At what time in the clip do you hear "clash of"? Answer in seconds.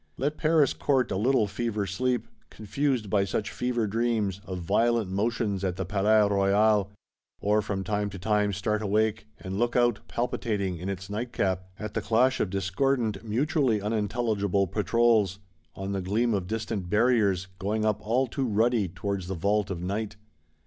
12.01-12.49